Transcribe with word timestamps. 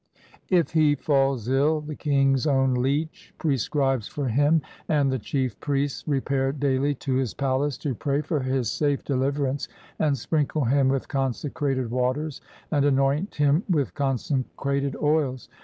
If 0.49 0.71
he 0.71 0.95
falls 0.95 1.47
ill, 1.47 1.79
the 1.79 1.93
king's 1.95 2.47
own 2.47 2.73
leech 2.73 3.35
prescribes 3.37 4.07
for 4.07 4.29
him, 4.29 4.63
and 4.89 5.11
the 5.11 5.19
chief 5.19 5.59
priests 5.59 6.07
repair 6.07 6.51
daily 6.51 6.95
to 6.95 7.13
his 7.17 7.35
palace 7.35 7.77
to 7.77 7.93
pray 7.93 8.21
for 8.21 8.39
his 8.39 8.71
safe 8.71 9.03
deliverance 9.05 9.67
and 9.99 10.17
sprinkle 10.17 10.63
him 10.65 10.89
with 10.89 11.07
consecrated 11.07 11.91
waters 11.91 12.41
and 12.71 12.83
anoint 12.83 13.35
him 13.35 13.61
with 13.69 13.93
consecrated 13.93 14.95
oils. 14.95 15.49